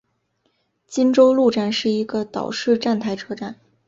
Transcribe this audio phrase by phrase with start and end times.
[0.87, 3.55] 金周路站是一个岛式站台车站。